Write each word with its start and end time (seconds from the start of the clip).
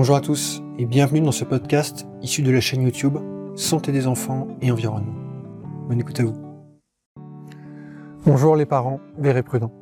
Bonjour 0.00 0.16
à 0.16 0.22
tous 0.22 0.62
et 0.78 0.86
bienvenue 0.86 1.20
dans 1.20 1.30
ce 1.30 1.44
podcast 1.44 2.06
issu 2.22 2.40
de 2.40 2.50
la 2.50 2.62
chaîne 2.62 2.80
YouTube 2.80 3.18
Santé 3.54 3.92
des 3.92 4.06
enfants 4.06 4.48
et 4.62 4.72
environnement. 4.72 5.12
Bonne 5.88 6.00
écoute 6.00 6.18
à 6.20 6.24
vous. 6.24 6.34
Bonjour 8.24 8.56
les 8.56 8.64
parents, 8.64 8.98
verrez 9.18 9.42
prudents. 9.42 9.74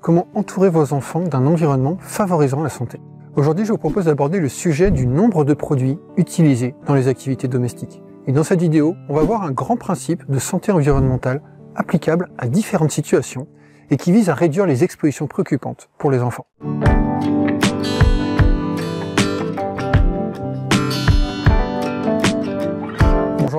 Comment 0.00 0.28
entourer 0.34 0.70
vos 0.70 0.92
enfants 0.92 1.22
d'un 1.22 1.46
environnement 1.46 1.96
favorisant 1.98 2.62
la 2.62 2.68
santé? 2.68 3.00
Aujourd'hui, 3.34 3.64
je 3.64 3.72
vous 3.72 3.78
propose 3.78 4.04
d'aborder 4.04 4.38
le 4.38 4.48
sujet 4.48 4.92
du 4.92 5.04
nombre 5.04 5.44
de 5.44 5.52
produits 5.52 5.98
utilisés 6.16 6.76
dans 6.86 6.94
les 6.94 7.08
activités 7.08 7.48
domestiques. 7.48 8.00
Et 8.28 8.32
dans 8.32 8.44
cette 8.44 8.60
vidéo, 8.60 8.94
on 9.08 9.14
va 9.14 9.24
voir 9.24 9.42
un 9.42 9.50
grand 9.50 9.76
principe 9.76 10.30
de 10.30 10.38
santé 10.38 10.70
environnementale 10.70 11.42
applicable 11.74 12.28
à 12.38 12.46
différentes 12.46 12.92
situations 12.92 13.48
et 13.90 13.96
qui 13.96 14.12
vise 14.12 14.30
à 14.30 14.34
réduire 14.34 14.66
les 14.66 14.84
expositions 14.84 15.26
préoccupantes 15.26 15.88
pour 15.98 16.12
les 16.12 16.22
enfants. 16.22 16.46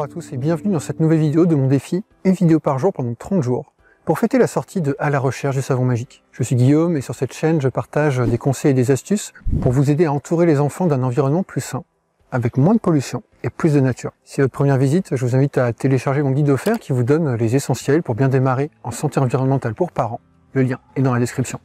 À 0.07 0.09
tous 0.09 0.31
et 0.31 0.37
bienvenue 0.37 0.71
dans 0.71 0.79
cette 0.79 1.01
nouvelle 1.01 1.19
vidéo 1.19 1.45
de 1.45 1.53
mon 1.53 1.67
défi, 1.67 2.01
une 2.23 2.31
vidéo 2.31 2.61
par 2.61 2.79
jour 2.79 2.93
pendant 2.93 3.13
30 3.13 3.43
jours, 3.43 3.73
pour 4.05 4.19
fêter 4.19 4.37
la 4.37 4.47
sortie 4.47 4.79
de 4.79 4.95
À 4.99 5.09
la 5.09 5.19
recherche 5.19 5.57
du 5.57 5.61
savon 5.61 5.83
magique. 5.83 6.23
Je 6.31 6.43
suis 6.43 6.55
Guillaume 6.55 6.95
et 6.95 7.01
sur 7.01 7.13
cette 7.13 7.33
chaîne 7.33 7.59
je 7.59 7.67
partage 7.67 8.19
des 8.19 8.37
conseils 8.37 8.71
et 8.71 8.73
des 8.73 8.91
astuces 8.91 9.33
pour 9.61 9.73
vous 9.73 9.91
aider 9.91 10.05
à 10.05 10.13
entourer 10.13 10.45
les 10.45 10.61
enfants 10.61 10.85
d'un 10.87 11.03
environnement 11.03 11.43
plus 11.43 11.59
sain, 11.59 11.83
avec 12.31 12.55
moins 12.55 12.73
de 12.73 12.79
pollution 12.79 13.21
et 13.43 13.49
plus 13.49 13.73
de 13.73 13.81
nature. 13.81 14.11
Si 14.23 14.35
c'est 14.35 14.43
votre 14.43 14.53
première 14.53 14.77
visite, 14.77 15.13
je 15.13 15.25
vous 15.25 15.35
invite 15.35 15.57
à 15.57 15.73
télécharger 15.73 16.21
mon 16.21 16.31
guide 16.31 16.51
offert 16.51 16.79
qui 16.79 16.93
vous 16.93 17.03
donne 17.03 17.35
les 17.35 17.57
essentiels 17.57 18.01
pour 18.01 18.15
bien 18.15 18.29
démarrer 18.29 18.71
en 18.83 18.91
santé 18.91 19.19
environnementale 19.19 19.73
pour 19.73 19.91
parents. 19.91 20.21
Le 20.53 20.63
lien 20.63 20.79
est 20.95 21.01
dans 21.01 21.13
la 21.13 21.19
description. 21.19 21.59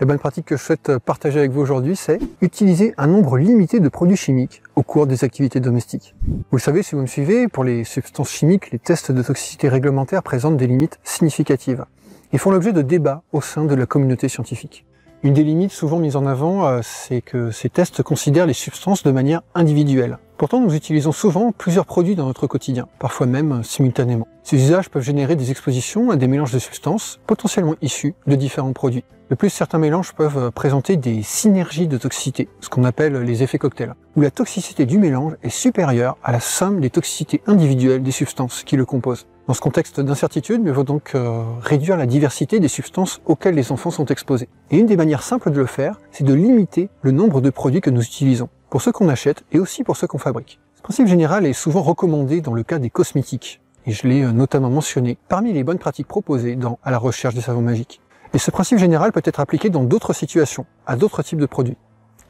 La 0.00 0.06
bonne 0.06 0.18
pratique 0.18 0.46
que 0.46 0.56
je 0.56 0.62
souhaite 0.62 0.98
partager 0.98 1.38
avec 1.38 1.52
vous 1.52 1.60
aujourd'hui, 1.60 1.96
c'est 1.96 2.18
utiliser 2.40 2.94
un 2.96 3.06
nombre 3.06 3.36
limité 3.36 3.78
de 3.78 3.88
produits 3.88 4.16
chimiques 4.16 4.62
au 4.74 4.82
cours 4.82 5.06
des 5.06 5.22
activités 5.22 5.60
domestiques. 5.60 6.14
Vous 6.26 6.56
le 6.56 6.60
savez, 6.60 6.82
si 6.82 6.94
vous 6.94 7.02
me 7.02 7.06
suivez, 7.06 7.46
pour 7.46 7.62
les 7.62 7.84
substances 7.84 8.30
chimiques, 8.30 8.70
les 8.72 8.78
tests 8.78 9.12
de 9.12 9.22
toxicité 9.22 9.68
réglementaires 9.68 10.22
présentent 10.22 10.56
des 10.56 10.66
limites 10.66 10.98
significatives 11.04 11.84
et 12.32 12.38
font 12.38 12.50
l'objet 12.50 12.72
de 12.72 12.82
débats 12.82 13.22
au 13.32 13.40
sein 13.40 13.64
de 13.64 13.74
la 13.74 13.86
communauté 13.86 14.28
scientifique. 14.28 14.86
Une 15.22 15.34
des 15.34 15.44
limites 15.44 15.70
souvent 15.70 16.00
mises 16.00 16.16
en 16.16 16.26
avant, 16.26 16.66
euh, 16.66 16.80
c'est 16.82 17.20
que 17.20 17.52
ces 17.52 17.68
tests 17.68 18.02
considèrent 18.02 18.46
les 18.46 18.54
substances 18.54 19.04
de 19.04 19.12
manière 19.12 19.42
individuelle. 19.54 20.18
Pourtant, 20.42 20.60
nous 20.60 20.74
utilisons 20.74 21.12
souvent 21.12 21.52
plusieurs 21.52 21.86
produits 21.86 22.16
dans 22.16 22.26
notre 22.26 22.48
quotidien, 22.48 22.88
parfois 22.98 23.28
même 23.28 23.52
euh, 23.52 23.62
simultanément. 23.62 24.26
Ces 24.42 24.56
usages 24.56 24.90
peuvent 24.90 25.04
générer 25.04 25.36
des 25.36 25.52
expositions 25.52 26.10
à 26.10 26.16
des 26.16 26.26
mélanges 26.26 26.50
de 26.50 26.58
substances 26.58 27.20
potentiellement 27.28 27.76
issus 27.80 28.16
de 28.26 28.34
différents 28.34 28.72
produits. 28.72 29.04
De 29.30 29.36
plus, 29.36 29.50
certains 29.50 29.78
mélanges 29.78 30.14
peuvent 30.14 30.38
euh, 30.38 30.50
présenter 30.50 30.96
des 30.96 31.22
synergies 31.22 31.86
de 31.86 31.96
toxicité, 31.96 32.48
ce 32.58 32.68
qu'on 32.68 32.82
appelle 32.82 33.18
les 33.18 33.44
effets 33.44 33.58
cocktails, 33.58 33.94
où 34.16 34.20
la 34.20 34.32
toxicité 34.32 34.84
du 34.84 34.98
mélange 34.98 35.34
est 35.44 35.48
supérieure 35.48 36.16
à 36.24 36.32
la 36.32 36.40
somme 36.40 36.80
des 36.80 36.90
toxicités 36.90 37.40
individuelles 37.46 38.02
des 38.02 38.10
substances 38.10 38.64
qui 38.64 38.76
le 38.76 38.84
composent. 38.84 39.28
Dans 39.46 39.54
ce 39.54 39.60
contexte 39.60 40.00
d'incertitude, 40.00 40.62
il 40.64 40.72
vaut 40.72 40.82
donc 40.82 41.12
euh, 41.14 41.44
réduire 41.60 41.96
la 41.96 42.06
diversité 42.06 42.58
des 42.58 42.66
substances 42.66 43.20
auxquelles 43.26 43.54
les 43.54 43.70
enfants 43.70 43.92
sont 43.92 44.06
exposés. 44.06 44.48
Et 44.72 44.78
une 44.78 44.86
des 44.86 44.96
manières 44.96 45.22
simples 45.22 45.52
de 45.52 45.60
le 45.60 45.66
faire, 45.66 46.00
c'est 46.10 46.24
de 46.24 46.34
limiter 46.34 46.88
le 47.02 47.12
nombre 47.12 47.40
de 47.40 47.50
produits 47.50 47.80
que 47.80 47.90
nous 47.90 48.02
utilisons 48.02 48.48
pour 48.72 48.80
ceux 48.80 48.90
qu'on 48.90 49.10
achète 49.10 49.44
et 49.52 49.58
aussi 49.58 49.84
pour 49.84 49.98
ceux 49.98 50.06
qu'on 50.06 50.16
fabrique. 50.16 50.58
Ce 50.76 50.80
principe 50.80 51.06
général 51.06 51.44
est 51.44 51.52
souvent 51.52 51.82
recommandé 51.82 52.40
dans 52.40 52.54
le 52.54 52.62
cas 52.62 52.78
des 52.78 52.88
cosmétiques, 52.88 53.60
et 53.84 53.92
je 53.92 54.08
l'ai 54.08 54.22
euh, 54.22 54.32
notamment 54.32 54.70
mentionné 54.70 55.18
parmi 55.28 55.52
les 55.52 55.62
bonnes 55.62 55.78
pratiques 55.78 56.08
proposées 56.08 56.56
dans 56.56 56.78
À 56.82 56.90
la 56.90 56.96
recherche 56.96 57.34
des 57.34 57.42
savons 57.42 57.60
magiques. 57.60 58.00
Et 58.32 58.38
ce 58.38 58.50
principe 58.50 58.78
général 58.78 59.12
peut 59.12 59.20
être 59.26 59.40
appliqué 59.40 59.68
dans 59.68 59.84
d'autres 59.84 60.14
situations, 60.14 60.64
à 60.86 60.96
d'autres 60.96 61.22
types 61.22 61.38
de 61.38 61.44
produits. 61.44 61.76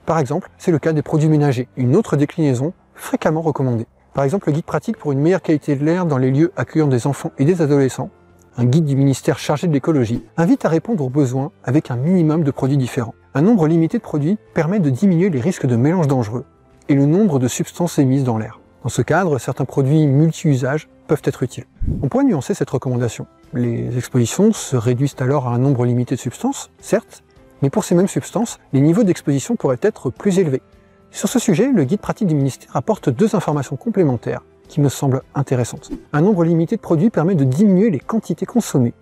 Par 0.04 0.18
exemple, 0.18 0.50
c'est 0.58 0.72
le 0.72 0.80
cas 0.80 0.92
des 0.92 1.02
produits 1.02 1.28
ménagers, 1.28 1.68
une 1.76 1.94
autre 1.94 2.16
déclinaison 2.16 2.72
fréquemment 2.96 3.42
recommandée. 3.42 3.86
Par 4.12 4.24
exemple, 4.24 4.48
le 4.48 4.54
guide 4.54 4.64
pratique 4.64 4.98
pour 4.98 5.12
une 5.12 5.20
meilleure 5.20 5.42
qualité 5.42 5.76
de 5.76 5.84
l'air 5.84 6.06
dans 6.06 6.18
les 6.18 6.32
lieux 6.32 6.50
accueillant 6.56 6.88
des 6.88 7.06
enfants 7.06 7.30
et 7.38 7.44
des 7.44 7.62
adolescents, 7.62 8.10
un 8.56 8.64
guide 8.64 8.84
du 8.84 8.96
ministère 8.96 9.38
chargé 9.38 9.66
de 9.66 9.72
l'écologie, 9.72 10.22
invite 10.36 10.64
à 10.64 10.68
répondre 10.68 11.04
aux 11.04 11.10
besoins 11.10 11.52
avec 11.64 11.90
un 11.90 11.96
minimum 11.96 12.44
de 12.44 12.50
produits 12.50 12.76
différents. 12.76 13.14
Un 13.34 13.42
nombre 13.42 13.66
limité 13.66 13.98
de 13.98 14.02
produits 14.02 14.38
permet 14.54 14.78
de 14.78 14.90
diminuer 14.90 15.30
les 15.30 15.40
risques 15.40 15.66
de 15.66 15.76
mélange 15.76 16.06
dangereux 16.06 16.44
et 16.88 16.94
le 16.94 17.06
nombre 17.06 17.38
de 17.38 17.48
substances 17.48 17.98
émises 17.98 18.24
dans 18.24 18.38
l'air. 18.38 18.60
Dans 18.82 18.88
ce 18.88 19.00
cadre, 19.00 19.38
certains 19.38 19.64
produits 19.64 20.06
multi-usages 20.06 20.88
peuvent 21.06 21.22
être 21.24 21.42
utiles. 21.42 21.64
On 22.02 22.08
pourrait 22.08 22.24
nuancer 22.24 22.52
cette 22.52 22.70
recommandation. 22.70 23.26
Les 23.54 23.96
expositions 23.96 24.52
se 24.52 24.76
réduisent 24.76 25.16
alors 25.18 25.48
à 25.48 25.54
un 25.54 25.58
nombre 25.58 25.84
limité 25.84 26.16
de 26.16 26.20
substances, 26.20 26.70
certes, 26.80 27.22
mais 27.62 27.70
pour 27.70 27.84
ces 27.84 27.94
mêmes 27.94 28.08
substances, 28.08 28.58
les 28.72 28.80
niveaux 28.80 29.04
d'exposition 29.04 29.56
pourraient 29.56 29.78
être 29.82 30.10
plus 30.10 30.38
élevés. 30.38 30.62
Sur 31.10 31.28
ce 31.28 31.38
sujet, 31.38 31.70
le 31.72 31.84
guide 31.84 32.00
pratique 32.00 32.28
du 32.28 32.34
ministère 32.34 32.74
apporte 32.74 33.08
deux 33.08 33.36
informations 33.36 33.76
complémentaires 33.76 34.42
me 34.80 34.88
semblent 34.88 35.22
intéressantes. 35.34 35.90
Un 36.12 36.20
nombre 36.20 36.44
limité 36.44 36.76
de 36.76 36.80
produits 36.80 37.10
permet 37.10 37.34
de 37.34 37.44
diminuer 37.44 37.90
les 37.90 38.00
quantités 38.00 38.46
consommées 38.46 38.94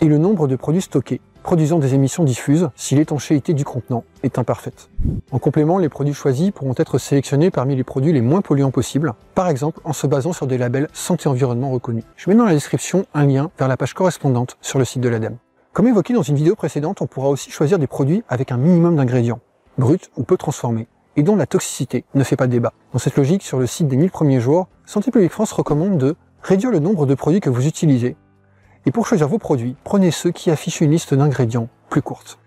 et 0.00 0.06
le 0.06 0.18
nombre 0.18 0.46
de 0.46 0.56
produits 0.56 0.82
stockés, 0.82 1.20
produisant 1.42 1.78
des 1.78 1.94
émissions 1.94 2.24
diffuses 2.24 2.68
si 2.74 2.96
l'étanchéité 2.96 3.54
du 3.54 3.64
contenant 3.64 4.04
est 4.22 4.38
imparfaite. 4.38 4.90
En 5.30 5.38
complément, 5.38 5.78
les 5.78 5.88
produits 5.88 6.12
choisis 6.12 6.50
pourront 6.50 6.74
être 6.76 6.98
sélectionnés 6.98 7.50
parmi 7.50 7.76
les 7.76 7.84
produits 7.84 8.12
les 8.12 8.20
moins 8.20 8.40
polluants 8.40 8.70
possibles, 8.70 9.14
par 9.34 9.48
exemple 9.48 9.80
en 9.84 9.92
se 9.92 10.06
basant 10.06 10.32
sur 10.32 10.46
des 10.46 10.58
labels 10.58 10.88
santé 10.92 11.28
environnement 11.28 11.70
reconnus. 11.70 12.04
Je 12.16 12.28
mets 12.28 12.36
dans 12.36 12.44
la 12.44 12.52
description 12.52 13.06
un 13.14 13.26
lien 13.26 13.50
vers 13.58 13.68
la 13.68 13.76
page 13.76 13.94
correspondante 13.94 14.56
sur 14.60 14.78
le 14.78 14.84
site 14.84 15.02
de 15.02 15.08
l'ADEME. 15.08 15.36
Comme 15.72 15.86
évoqué 15.86 16.14
dans 16.14 16.22
une 16.22 16.36
vidéo 16.36 16.56
précédente, 16.56 17.00
on 17.00 17.06
pourra 17.06 17.28
aussi 17.28 17.50
choisir 17.50 17.78
des 17.78 17.86
produits 17.86 18.24
avec 18.28 18.50
un 18.50 18.56
minimum 18.56 18.96
d'ingrédients, 18.96 19.40
bruts 19.78 19.98
ou 20.16 20.24
peu 20.24 20.36
transformés, 20.36 20.88
et 21.16 21.22
dont 21.22 21.36
la 21.36 21.46
toxicité 21.46 22.04
ne 22.14 22.24
fait 22.24 22.36
pas 22.36 22.46
débat. 22.46 22.72
Dans 22.92 22.98
cette 22.98 23.16
logique, 23.16 23.42
sur 23.42 23.58
le 23.58 23.66
site 23.66 23.88
des 23.88 23.96
1000 23.96 24.10
premiers 24.10 24.40
jours, 24.40 24.68
Santé 24.84 25.10
publique 25.10 25.32
France 25.32 25.52
recommande 25.52 25.98
de 25.98 26.16
réduire 26.42 26.70
le 26.70 26.78
nombre 26.78 27.06
de 27.06 27.14
produits 27.14 27.40
que 27.40 27.50
vous 27.50 27.66
utilisez 27.66 28.16
et 28.88 28.92
pour 28.92 29.04
choisir 29.04 29.26
vos 29.26 29.38
produits, 29.38 29.74
prenez 29.82 30.12
ceux 30.12 30.30
qui 30.30 30.48
affichent 30.48 30.80
une 30.80 30.92
liste 30.92 31.12
d'ingrédients 31.12 31.68
plus 31.90 32.02
courte. 32.02 32.38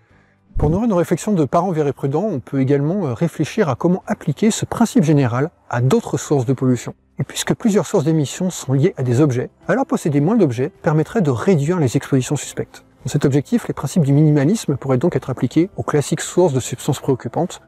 Pour 0.56 0.70
nourrir 0.70 0.88
nos 0.88 0.96
réflexions 0.96 1.32
de 1.32 1.44
parents 1.44 1.70
verts 1.70 1.86
et 1.86 1.92
prudents, 1.92 2.24
on 2.24 2.40
peut 2.40 2.60
également 2.60 3.06
euh, 3.06 3.12
réfléchir 3.12 3.68
à 3.68 3.76
comment 3.76 4.02
appliquer 4.06 4.50
ce 4.50 4.64
principe 4.64 5.04
général 5.04 5.50
à 5.68 5.82
d'autres 5.82 6.16
sources 6.16 6.46
de 6.46 6.54
pollution. 6.54 6.94
Et 7.18 7.24
puisque 7.24 7.54
plusieurs 7.54 7.86
sources 7.86 8.04
d'émissions 8.04 8.48
sont 8.48 8.72
liées 8.72 8.94
à 8.96 9.02
des 9.02 9.20
objets, 9.20 9.50
alors 9.68 9.84
posséder 9.84 10.20
moins 10.20 10.36
d'objets 10.36 10.70
permettrait 10.82 11.20
de 11.20 11.30
réduire 11.30 11.78
les 11.78 11.98
expositions 11.98 12.36
suspectes. 12.36 12.84
Dans 13.04 13.10
cet 13.10 13.26
objectif, 13.26 13.68
les 13.68 13.74
principes 13.74 14.04
du 14.04 14.12
minimalisme 14.14 14.76
pourraient 14.76 14.98
donc 14.98 15.16
être 15.16 15.28
appliqués 15.28 15.68
aux 15.76 15.82
classiques 15.82 16.22
sources 16.22 16.54
de 16.54 16.60
substances 16.60 17.00
préoccupantes, 17.00 17.60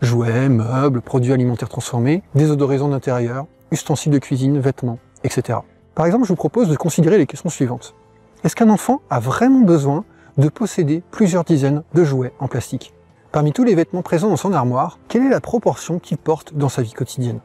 jouets, 0.00 0.48
meubles, 0.48 1.00
produits 1.00 1.32
alimentaires 1.32 1.68
transformés, 1.68 2.22
désodorisants 2.34 2.88
d'intérieur, 2.88 3.46
ustensiles 3.70 4.12
de 4.12 4.18
cuisine, 4.18 4.58
vêtements, 4.58 4.98
etc. 5.24 5.58
Par 5.94 6.06
exemple, 6.06 6.24
je 6.24 6.28
vous 6.28 6.36
propose 6.36 6.68
de 6.68 6.76
considérer 6.76 7.18
les 7.18 7.26
questions 7.26 7.50
suivantes. 7.50 7.94
Est-ce 8.44 8.54
qu'un 8.54 8.70
enfant 8.70 9.00
a 9.10 9.18
vraiment 9.18 9.60
besoin 9.60 10.04
de 10.36 10.48
posséder 10.48 11.02
plusieurs 11.10 11.44
dizaines 11.44 11.82
de 11.94 12.04
jouets 12.04 12.32
en 12.38 12.46
plastique? 12.46 12.94
Parmi 13.32 13.52
tous 13.52 13.64
les 13.64 13.74
vêtements 13.74 14.02
présents 14.02 14.28
dans 14.28 14.36
son 14.36 14.52
armoire, 14.52 14.98
quelle 15.08 15.26
est 15.26 15.30
la 15.30 15.40
proportion 15.40 15.98
qu'il 15.98 16.18
porte 16.18 16.54
dans 16.54 16.68
sa 16.68 16.82
vie 16.82 16.92
quotidienne? 16.92 17.40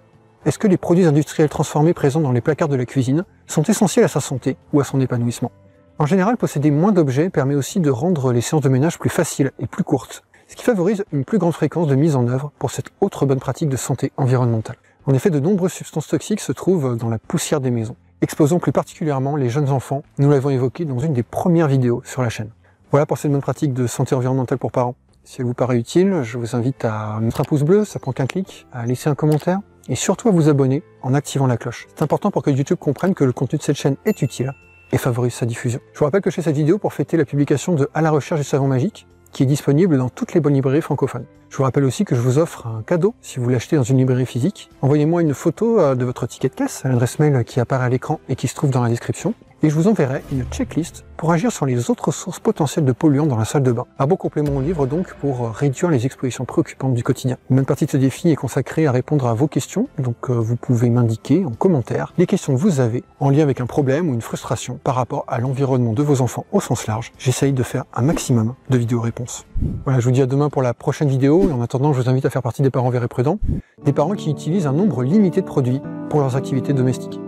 Est-ce 0.45 0.59
que 0.59 0.67
les 0.67 0.77
produits 0.77 1.05
industriels 1.05 1.49
transformés 1.49 1.93
présents 1.93 2.21
dans 2.21 2.31
les 2.31 2.41
placards 2.41 2.69
de 2.69 2.75
la 2.75 2.85
cuisine 2.85 3.25
sont 3.47 3.63
essentiels 3.63 4.05
à 4.05 4.09
sa 4.09 4.19
santé 4.19 4.57
ou 4.71 4.79
à 4.79 4.83
son 4.83 5.01
épanouissement? 5.01 5.51
En 5.99 6.05
général, 6.05 6.37
posséder 6.37 6.71
moins 6.71 6.91
d'objets 6.91 7.29
permet 7.29 7.55
aussi 7.55 7.79
de 7.79 7.89
rendre 7.89 8.31
les 8.31 8.41
séances 8.41 8.61
de 8.61 8.69
ménage 8.69 8.99
plus 8.99 9.09
faciles 9.09 9.51
et 9.59 9.67
plus 9.67 9.83
courtes, 9.83 10.23
ce 10.53 10.55
qui 10.55 10.65
favorise 10.65 11.03
une 11.11 11.25
plus 11.25 11.39
grande 11.39 11.53
fréquence 11.53 11.87
de 11.87 11.95
mise 11.95 12.15
en 12.15 12.27
œuvre 12.27 12.51
pour 12.59 12.69
cette 12.69 12.85
autre 13.01 13.25
bonne 13.25 13.39
pratique 13.39 13.69
de 13.69 13.75
santé 13.75 14.11
environnementale. 14.17 14.75
En 15.07 15.13
effet, 15.15 15.31
de 15.31 15.39
nombreuses 15.39 15.73
substances 15.73 16.07
toxiques 16.07 16.41
se 16.41 16.51
trouvent 16.51 16.95
dans 16.95 17.09
la 17.09 17.17
poussière 17.17 17.59
des 17.59 17.71
maisons 17.71 17.95
exposant 18.21 18.59
plus 18.59 18.71
particulièrement 18.71 19.35
les 19.35 19.49
jeunes 19.49 19.69
enfants. 19.69 20.03
Nous 20.19 20.29
l'avons 20.29 20.51
évoqué 20.51 20.85
dans 20.85 20.99
une 20.99 21.11
des 21.11 21.23
premières 21.23 21.67
vidéos 21.67 22.03
sur 22.05 22.21
la 22.21 22.29
chaîne. 22.29 22.51
Voilà 22.91 23.07
pour 23.07 23.17
cette 23.17 23.31
bonne 23.31 23.41
pratique 23.41 23.73
de 23.73 23.87
santé 23.87 24.13
environnementale 24.13 24.59
pour 24.59 24.71
parents. 24.71 24.93
Si 25.23 25.41
elle 25.41 25.47
vous 25.47 25.55
paraît 25.55 25.77
utile, 25.77 26.21
je 26.21 26.37
vous 26.37 26.55
invite 26.55 26.85
à 26.85 27.17
mettre 27.19 27.41
un 27.41 27.45
pouce 27.45 27.63
bleu, 27.63 27.83
ça 27.83 27.97
prend 27.97 28.11
qu'un 28.11 28.27
clic, 28.27 28.67
à 28.71 28.85
laisser 28.85 29.09
un 29.09 29.15
commentaire 29.15 29.59
et 29.89 29.95
surtout 29.95 30.29
à 30.29 30.31
vous 30.31 30.49
abonner 30.49 30.83
en 31.01 31.15
activant 31.15 31.47
la 31.47 31.57
cloche. 31.57 31.87
C'est 31.95 32.03
important 32.03 32.29
pour 32.29 32.43
que 32.43 32.51
YouTube 32.51 32.77
comprenne 32.79 33.15
que 33.15 33.23
le 33.23 33.33
contenu 33.33 33.57
de 33.57 33.63
cette 33.63 33.75
chaîne 33.75 33.95
est 34.05 34.21
utile 34.21 34.53
et 34.91 34.99
favorise 34.99 35.33
sa 35.33 35.47
diffusion. 35.47 35.79
Je 35.93 35.99
vous 35.99 36.05
rappelle 36.05 36.21
que 36.21 36.29
je 36.29 36.35
fais 36.35 36.43
cette 36.43 36.55
vidéo 36.55 36.77
pour 36.77 36.93
fêter 36.93 37.17
la 37.17 37.25
publication 37.25 37.73
de 37.73 37.89
À 37.95 38.01
la 38.03 38.11
recherche 38.11 38.39
du 38.39 38.45
savon 38.45 38.67
magique, 38.67 39.07
qui 39.33 39.43
est 39.43 39.47
disponible 39.47 39.97
dans 39.97 40.09
toutes 40.09 40.33
les 40.33 40.39
bonnes 40.39 40.53
librairies 40.53 40.81
francophones. 40.81 41.25
Je 41.49 41.57
vous 41.57 41.63
rappelle 41.63 41.83
aussi 41.83 42.05
que 42.05 42.15
je 42.15 42.21
vous 42.21 42.37
offre 42.37 42.67
un 42.67 42.81
cadeau 42.83 43.13
si 43.21 43.39
vous 43.39 43.49
l'achetez 43.49 43.75
dans 43.75 43.83
une 43.83 43.97
librairie 43.97 44.25
physique. 44.25 44.69
Envoyez-moi 44.81 45.21
une 45.21 45.33
photo 45.33 45.79
euh, 45.79 45.95
de 45.95 46.05
votre 46.05 46.25
ticket 46.25 46.49
de 46.49 46.55
caisse 46.55 46.85
à 46.85 46.89
l'adresse 46.89 47.19
mail 47.19 47.43
qui 47.43 47.59
apparaît 47.59 47.85
à 47.85 47.89
l'écran 47.89 48.19
et 48.29 48.35
qui 48.35 48.47
se 48.47 48.55
trouve 48.55 48.69
dans 48.69 48.81
la 48.81 48.89
description 48.89 49.33
et 49.63 49.69
je 49.69 49.75
vous 49.75 49.87
enverrai 49.87 50.21
une 50.31 50.43
checklist 50.43 51.05
pour 51.15 51.31
agir 51.31 51.49
sur 51.49 51.65
les 51.65 51.89
autres 51.89 52.11
sources 52.11 52.41
potentielles 52.41 52.83
de 52.83 52.91
polluants 52.91 53.25
dans 53.25 53.37
la 53.37 53.45
salle 53.45 53.63
de 53.63 53.71
bain. 53.71 53.85
Un 53.97 54.05
beau 54.07 54.17
complément 54.17 54.57
au 54.57 54.61
livre 54.61 54.85
donc 54.85 55.13
pour 55.15 55.49
réduire 55.51 55.89
les 55.89 56.05
expositions 56.05 56.43
préoccupantes 56.43 56.93
du 56.93 57.01
quotidien. 57.01 57.37
Une 57.49 57.55
bonne 57.55 57.65
partie 57.65 57.85
de 57.85 57.91
ce 57.91 57.97
défi 57.97 58.29
est 58.29 58.35
consacrée 58.35 58.87
à 58.87 58.91
répondre 58.91 59.25
à 59.25 59.33
vos 59.33 59.47
questions, 59.47 59.87
donc 59.97 60.29
euh, 60.29 60.33
vous 60.33 60.57
pouvez 60.57 60.89
m'indiquer 60.89 61.45
en 61.45 61.51
commentaire 61.51 62.13
les 62.17 62.25
questions 62.25 62.53
que 62.53 62.59
vous 62.59 62.81
avez 62.81 63.05
en 63.21 63.29
lien 63.29 63.43
avec 63.43 63.61
un 63.61 63.65
problème 63.65 64.09
ou 64.09 64.13
une 64.13 64.21
frustration 64.21 64.79
par 64.83 64.95
rapport 64.95 65.23
à 65.29 65.39
l'environnement 65.39 65.93
de 65.93 66.03
vos 66.03 66.19
enfants 66.19 66.45
au 66.51 66.59
sens 66.59 66.85
large. 66.85 67.13
J'essaye 67.17 67.53
de 67.53 67.63
faire 67.63 67.85
un 67.93 68.01
maximum 68.01 68.55
de 68.69 68.77
vidéos 68.77 68.99
réponses. 68.99 69.45
Voilà, 69.85 70.01
je 70.01 70.05
vous 70.05 70.11
dis 70.11 70.21
à 70.21 70.25
demain 70.25 70.49
pour 70.49 70.61
la 70.61 70.73
prochaine 70.73 71.07
vidéo 71.07 71.47
et 71.49 71.53
en 71.53 71.61
attendant, 71.61 71.93
je 71.93 72.01
vous 72.01 72.09
invite 72.09 72.25
à 72.25 72.29
faire 72.29 72.43
partie 72.43 72.63
des 72.63 72.69
parents 72.69 72.89
verts 72.89 73.03
et 73.03 73.07
prudents, 73.07 73.39
des 73.85 73.93
parents 73.93 74.15
qui 74.15 74.29
utilisent 74.29 74.67
un 74.67 74.73
nombre 74.73 75.03
limité 75.03 75.39
de 75.39 75.45
produits 75.45 75.81
pour 76.09 76.19
leurs 76.19 76.35
activités 76.35 76.73
domestiques. 76.73 77.19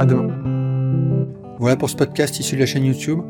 À 0.00 0.06
demain. 0.06 0.53
Voilà 1.58 1.76
pour 1.76 1.88
ce 1.88 1.94
podcast 1.94 2.38
issu 2.40 2.56
de 2.56 2.60
la 2.60 2.66
chaîne 2.66 2.84
YouTube. 2.84 3.20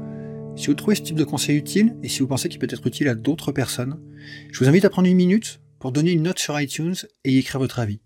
Si 0.57 0.69
vous 0.69 0.75
trouvez 0.75 0.95
ce 0.95 1.03
type 1.03 1.17
de 1.17 1.25
conseil 1.25 1.59
utile 1.59 1.97
et 2.03 2.09
si 2.09 2.21
vous 2.21 2.27
pensez 2.27 2.49
qu'il 2.49 2.59
peut 2.59 2.67
être 2.71 2.87
utile 2.87 3.09
à 3.09 3.15
d'autres 3.15 3.53
personnes, 3.53 4.01
je 4.51 4.59
vous 4.59 4.69
invite 4.69 4.87
à 4.87 4.91
prendre 4.91 5.09
une 5.09 5.17
minute 5.17 5.61
pour 5.79 5.93
donner 5.93 6.13
une 6.13 6.23
note 6.23 6.39
sur 6.39 6.59
iTunes 6.59 6.95
et 7.25 7.33
y 7.33 7.39
écrire 7.39 7.61
votre 7.61 7.79
avis. 7.79 8.01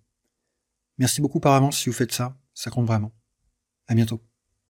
Merci 0.99 1.21
beaucoup 1.21 1.39
par 1.39 1.55
avance 1.55 1.79
si 1.79 1.89
vous 1.89 1.95
faites 1.95 2.13
ça, 2.13 2.37
ça 2.53 2.71
compte 2.71 2.87
vraiment. 2.87 3.13
À 3.87 3.95
bientôt. 3.95 4.21